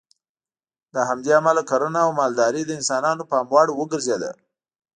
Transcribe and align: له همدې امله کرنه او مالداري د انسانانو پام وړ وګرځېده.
له 0.93 1.01
همدې 1.09 1.31
امله 1.39 1.61
کرنه 1.69 1.99
او 2.05 2.11
مالداري 2.19 2.63
د 2.65 2.71
انسانانو 2.79 3.23
پام 3.31 3.45
وړ 3.53 3.67
وګرځېده. 3.73 4.31